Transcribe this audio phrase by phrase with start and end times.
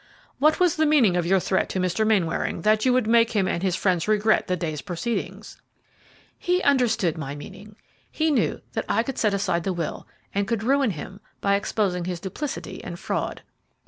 [0.39, 2.07] "What was the meaning of your threat to Mr.
[2.07, 5.61] Mainwaring, that you would make him and his friends regret the day's proceedings?"
[6.39, 7.75] "He understood my meaning.
[8.09, 12.05] He knew that I could set aside the will, and could ruin him by exposing
[12.05, 13.43] his duplicity and fraud."